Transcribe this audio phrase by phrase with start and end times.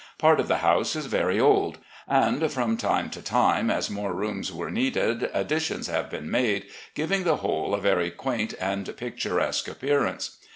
[0.17, 4.51] Part of the house is very old, and, from time to time, as more rooms
[4.51, 10.39] were needed, additions have been made, giving the whole a very quaint and picturesque appearance.